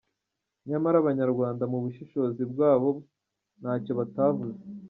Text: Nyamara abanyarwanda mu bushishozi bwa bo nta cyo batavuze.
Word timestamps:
Nyamara 0.69 0.95
abanyarwanda 0.99 1.63
mu 1.71 1.77
bushishozi 1.83 2.43
bwa 2.51 2.71
bo 2.81 2.89
nta 3.61 3.73
cyo 3.83 3.93
batavuze. 3.99 4.61